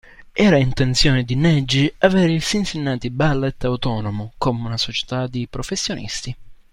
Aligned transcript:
Era 0.33 0.57
intenzione 0.57 1.23
di 1.23 1.35
Nagy 1.35 1.87
avere 1.99 2.31
il 2.33 2.41
Cincinnati 2.41 3.11
Ballet 3.11 3.63
autonomo, 3.65 4.33
come 4.39 4.65
una 4.65 4.77
società 4.77 5.27
di 5.27 5.45
professionisti. 5.47 6.35